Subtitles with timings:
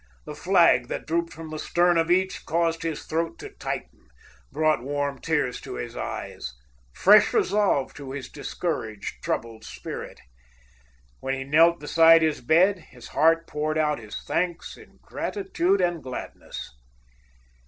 [0.25, 4.09] The flag that drooped from the stern of each caused his throat to tighten,
[4.51, 6.53] brought warm tears to his eyes,
[6.91, 10.19] fresh resolve to his discouraged, troubled spirit.
[11.19, 16.01] When he knelt beside his bed, his heart poured out his thanks in gratitude and
[16.01, 16.71] gladness.